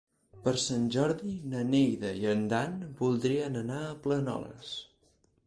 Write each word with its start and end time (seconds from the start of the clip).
Per 0.45 0.51
Sant 0.61 0.87
Jordi 0.95 1.33
na 1.51 1.61
Neida 1.73 2.15
i 2.23 2.25
en 2.33 2.41
Dan 2.55 2.81
voldrien 3.03 3.61
anar 3.61 3.79
a 3.85 3.95
Planoles. 4.09 4.75